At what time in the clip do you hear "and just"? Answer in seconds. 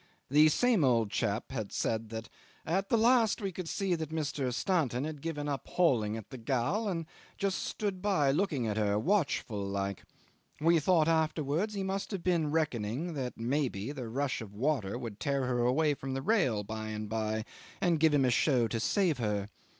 6.87-7.61